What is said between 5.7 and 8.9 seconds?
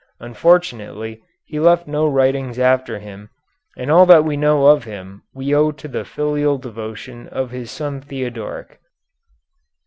to the filial devotion of his son Theodoric.